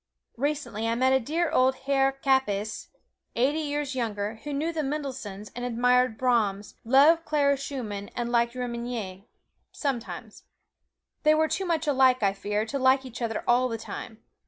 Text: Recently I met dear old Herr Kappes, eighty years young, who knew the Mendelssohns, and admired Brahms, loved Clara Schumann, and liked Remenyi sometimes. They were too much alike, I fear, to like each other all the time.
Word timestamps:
Recently 0.37 0.87
I 0.87 0.95
met 0.95 1.23
dear 1.25 1.51
old 1.51 1.75
Herr 1.85 2.11
Kappes, 2.11 2.87
eighty 3.35 3.59
years 3.59 3.93
young, 3.93 4.15
who 4.15 4.51
knew 4.51 4.73
the 4.73 4.81
Mendelssohns, 4.81 5.51
and 5.55 5.63
admired 5.63 6.17
Brahms, 6.17 6.73
loved 6.83 7.23
Clara 7.23 7.55
Schumann, 7.55 8.09
and 8.15 8.31
liked 8.31 8.55
Remenyi 8.55 9.27
sometimes. 9.71 10.45
They 11.21 11.35
were 11.35 11.47
too 11.47 11.67
much 11.67 11.85
alike, 11.85 12.23
I 12.23 12.33
fear, 12.33 12.65
to 12.65 12.79
like 12.79 13.05
each 13.05 13.21
other 13.21 13.43
all 13.47 13.67
the 13.69 13.77
time. 13.77 14.23